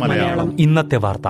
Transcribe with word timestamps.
മലയാളം. 0.00 0.60
ഇന്നത്തെ 0.60 0.96
വാർത്ത. 0.96 1.28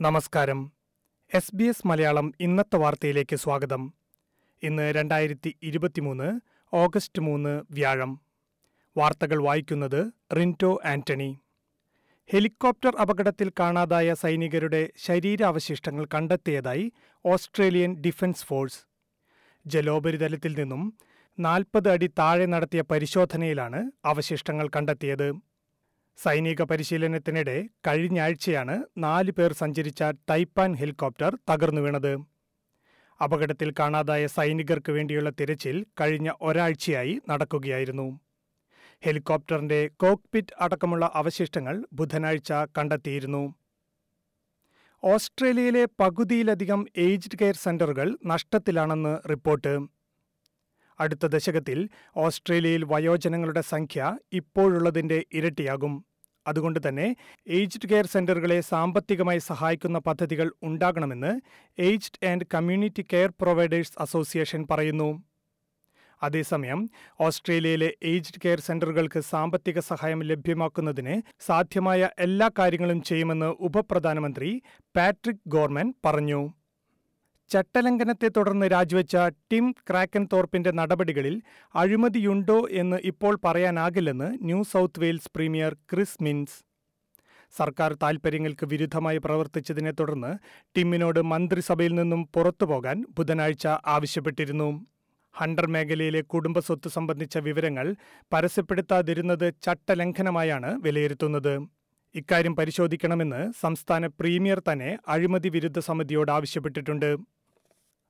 നമസ്കാരം. 0.00 0.72
എസ് 1.34 1.56
ബി 1.56 1.64
എസ് 1.64 1.86
മലയാളം 1.86 2.32
ഇന്നത്തെ 2.40 2.76
വാർത്തയിലേക്ക് 2.76 3.36
സ്വാഗതം. 3.36 3.92
ഇന്ന് 4.62 4.94
രണ്ടായിരത്തി 4.94 5.56
ഇരുപത്തിമൂന്ന് 5.62 6.40
ഓഗസ്റ്റ് 6.74 7.22
മൂന്ന് 7.22 7.60
വ്യാഴം. 7.70 8.20
വാർത്തകൾ 8.96 9.42
വായിക്കുന്നത് 9.42 10.12
റിന്റോ 10.36 10.80
ആന്റണി. 10.84 11.38
ഹെലികോപ്റ്റർ 12.32 12.96
അപകടത്തിൽ 12.96 13.52
കാണാതായ 13.60 14.14
സൈനികരുടെ 14.14 14.80
ശരീരാവശിഷ്ടങ്ങൾ 14.96 16.06
കണ്ടെത്തിയതായി 16.14 16.92
ഓസ്ട്രേലിയൻ 17.24 17.94
ഡിഫൻസ് 17.94 18.44
ഫോഴ്സ്. 18.44 18.80
ജലോപരിതലത്തിൽ 19.66 20.52
നിന്നും 20.58 20.98
നാൽപ്പത് 21.38 21.88
അടി 21.88 22.06
താഴെ 22.06 22.46
നടത്തിയ 22.46 22.80
പരിശോധനയിലാണ് 22.80 23.90
അവശിഷ്ടങ്ങൾ 24.04 24.70
കണ്ടെത്തിയത്. 24.76 25.28
സൈനിക 26.18 26.62
പരിശീലനത്തിനിടെ 26.62 27.68
കഴിഞ്ഞ 27.86 28.20
ആഴ്ചയാണ് 28.20 28.82
നാല് 28.98 29.30
പേർ 29.30 29.52
സഞ്ചരിച്ച 29.52 30.02
ടൈപ്പാൻ 30.02 30.74
ഹെലികോപ്റ്റർ 30.74 31.38
തകർന്നു 31.50 31.80
വീണത്. 31.80 32.14
അപകടത്തിൽ 33.22 33.74
കാണാതായ 33.78 34.26
സൈനികർക്ക് 34.26 34.92
വേണ്ടിയുള്ള 34.92 35.30
തിരച്ചിൽ 35.30 35.86
കഴിഞ്ഞ 36.00 36.30
ഒരാഴ്ചയായി 36.42 37.20
നടക്കുകയായിരുന്നു. 37.30 38.20
ഹെലികോപ്റ്ററിന്റെ 39.04 39.90
കോക്പിറ്റ് 39.96 40.54
അടക്കമുള്ള 40.60 41.10
അവശിഷ്ടങ്ങൾ 41.14 41.86
ബുധനാഴ്ച 41.92 42.52
കണ്ടെത്തിയിരുന്നു. 42.52 43.54
ഓസ്ട്രേലിയയിലെ 45.04 45.88
പകുതിയിലധികം 46.00 46.86
ഏജ്ഡ് 46.96 47.38
കെയർ 47.38 47.54
സെന്ററുകൾ 47.54 48.18
നഷ്ടത്തിലാണെന്ന് 48.26 49.28
റിപ്പോർട്ട്. 49.30 49.78
അടുത്ത 51.00 51.26
ദശകത്തിൽ 51.26 51.88
ഓസ്ട്രേലിയയിൽ 52.16 52.84
വയോജനങ്ങളുടെ 52.84 53.60
സംഖ്യ 53.60 54.18
ഇപ്പോഴുള്ളതിന്റെ 54.32 55.26
ഇരട്ടിയാകും. 55.32 56.04
അതുകൊണ്ട് 56.46 56.88
തന്നെ 56.88 57.16
ഏജ്ഡ് 57.48 57.88
കെയർ 57.88 58.06
സെന്ററുകളെ 58.06 58.60
സാമ്പത്തികമായി 58.60 59.38
സഹായിക്കുന്ന 59.38 59.98
പദ്ധതികൾ 59.98 60.52
ഉണ്ടാകണമെന്ന് 60.62 61.40
aged 61.78 62.26
and 62.26 62.44
community 62.54 63.02
care 63.12 63.32
providers 63.40 63.92
association 63.98 64.66
പറയുന്നു. 64.70 65.27
അതേസമയം 66.22 66.80
ഓസ്ട്രേലിയയിലെ 67.20 67.90
ഏജ്ഡ് 68.02 68.42
കെയർ 68.44 68.60
സെന്ററുകൾക്ക് 68.60 69.20
സാമ്പത്തിക 69.20 69.78
സഹായം 69.78 70.22
ലഭ്യമാക്കുന്നതിന് 70.22 71.22
സാധ്യമായ 71.46 72.08
എല്ലാ 72.18 72.50
കാര്യങ്ങളും 72.58 73.02
ചെയ്യുമെന്ന് 73.02 73.46
ഉപപ്രധാനമന്ത്രി 73.46 74.62
പാട്രിക് 74.96 75.44
ഗോർമൻ 75.48 75.94
പറഞ്ഞു. 76.06 76.40
ചട്ടലംഘനത്തെ 77.50 78.28
തുടർന്ന് 78.28 78.66
രാജിവെച്ച 78.66 79.16
ടിം 79.52 79.72
ക്രാക്കൻ 79.90 80.28
തോർപ്പിന്റെ 80.32 80.70
നടപടികളിൽ 80.70 81.42
അഴിമതിയുണ്ടോ 81.74 82.68
എന്ന് 82.70 82.96
ഇപ്പോൾ 83.04 83.38
പറയാനാകില്ലെന്ന് 83.44 84.28
New 84.42 84.62
South 84.72 85.00
Wales 85.00 85.30
premier 85.36 85.74
Chris 85.90 86.22
Minns. 86.22 86.58
സർക്കാർ 87.58 87.94
താൽപര്യങ്ങൾക്ക് 88.02 88.66
വിരുദ്ധമായി 88.66 89.18
പ്രവർത്തിച്ചതിനെ 89.18 89.90
തുടർന്ന് 89.90 90.32
ടിമ്മിനോട് 90.76 91.20
മന്ത്രിസഭയിൽ 91.22 91.94
നിന്നും 91.94 92.28
പുറത്തുപോകാൻ 92.34 93.04
ബുധനാഴ്ച 93.18 93.66
ആവശ്യപ്പെട്ടിരുന്നു. 93.66 94.68
ഹണ്ടർ 95.34 95.66
മേഖലയിലെ 95.66 96.20
കുടുംബസ്വത്ത് 96.20 96.88
സംബന്ധിച്ച 96.88 97.38
വിവരങ്ങൾ 97.38 97.96
പരസ്യപ്പെടുത്താതിരുന്നത് 98.32 99.54
ചട്ടലംഘനമായാണ് 99.62 100.70
വിലയിരുത്തുന്നത്. 100.82 101.54
ഇക്കാര്യം 102.14 102.56
പരിശോധിക്കണമെന്ന് 102.56 103.52
സംസ്ഥാന 103.60 104.06
പ്രീമിയർ 104.06 104.62
തന്നെ 104.72 104.98
അഴിമതി 105.08 105.48
വിരുദ്ധ 105.48 105.78
സമിതിയോട് 105.78 106.30
ആവശ്യപ്പെട്ടിട്ടുണ്ട്. 106.30 107.10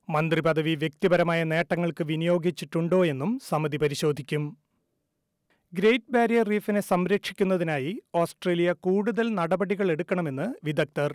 മന്ത്രിപദവി 0.09 0.75
വ്യക്തിപരമായ 0.75 1.43
നേട്ടങ്ങൾക്ക് 1.43 2.03
വിനിയോഗിച്ചിട്ടുണ്ടോ 2.03 3.05
എന്നും 3.05 3.39
സമിതി 3.49 3.77
പരിശോധിക്കും. 3.77 4.57
ഗ്രേറ്റ് 5.73 6.11
ബാരിയർ 6.11 6.45
റീഫിനെ 6.47 6.81
സംരക്ഷിക്കുന്നതിനായി 6.81 7.91
ഓസ്ട്രേലിയ 8.15 8.69
കൂടുതൽ 8.85 9.33
നടപടികൾ 9.39 9.91
എടുക്കണമെന്ന് 9.91 10.47
വിദഗ്ധർ. 10.63 11.11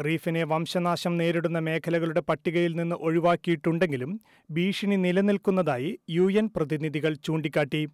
റീഫിനെ 0.00 0.44
വംശനാശം 0.44 1.16
നേരിടുന്ന 1.16 1.58
മേഖലകളുടെ 1.58 2.20
പട്ടികയിൽ 2.20 2.74
നിന്ന് 2.76 2.96
ഒഴിവാക്കിയിട്ടുണ്ടെങ്കിലും 2.96 4.20
ഭീഷണി 4.50 4.96
നിലനിൽക്കുന്നതായി 4.96 6.00
യു 6.10 6.32
എൻ 6.32 6.50
പ്രതിനിധികൾ 6.56 7.14
ചൂണ്ടിക്കാട്ടി. 7.14 7.88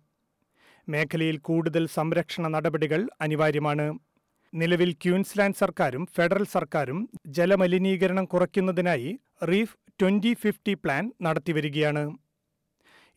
മേഖലയിൽ 0.89 1.37
കൂടുതൽ 1.39 1.87
സംരക്ഷണ 1.87 2.49
നടപടികൾ 2.49 3.09
അനിവാര്യമാണ്. 3.21 3.99
നിലവിൽ 4.55 4.93
ക്യൂൻസ്ലാൻഡ് 4.93 5.55
സർക്കാരും 5.55 6.07
ഫെഡറൽ 6.07 6.45
സർക്കാരും 6.45 7.11
ജലമലിനീകരണം 7.27 8.25
കുറയ്ക്കുന്നതിനായി 8.25 9.19
റീഫ് 9.45 9.77
ട്വന്റി 10.01 10.35
ഫിഫ്റ്റി 10.35 10.75
പ്ലാൻ 10.75 11.13
നടത്തിവരികയാണ്. 11.23 12.19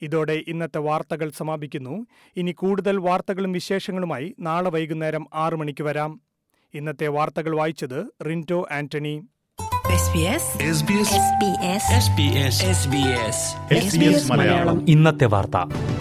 ഇതോടെ 0.02 0.44
ഇന്നത്തെ 0.48 0.78
വാർത്തകൾ 0.78 1.30
സമാപിക്കുന്നു. 1.30 2.08
ഇനി 2.38 2.52
കൂടുതൽ 2.52 2.98
വാർത്തകളും 2.98 3.52
വിശേഷങ്ങളുമായി 3.52 4.36
നാളെ 4.40 4.70
വൈകുന്നേരം 4.70 5.28
ആറു 5.34 5.56
മണിക്ക് 5.56 5.84
വരാം. 5.84 6.22
ഇന്നത്തെ 6.76 7.08
വാർത്തകൾ 7.08 7.56
വായിച്ചത് 7.56 8.24
റിന്റോ 8.26 8.68
ആന്റണി. 8.72 9.22
മലയാളം. 14.32 14.86
ഇന്നത്തെ 14.90 15.26
വാർത്ത. 15.26 15.95